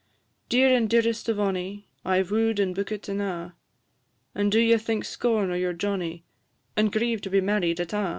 [0.49, 3.53] Dear and dearest of ony, I 've woo'd, and bookit, and a';
[4.33, 6.23] And do you think scorn o' your Johnnie,
[6.75, 8.09] And grieve to be married at a'?"